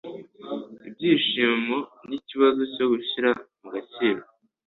Ibyishimo 0.87 1.77
ni 2.07 2.15
ikibazo 2.19 2.61
cyo 2.73 2.85
gushyira 2.91 3.29
mu 3.61 3.67
gaciro. 3.73 4.21